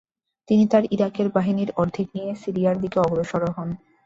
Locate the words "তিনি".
0.49-0.63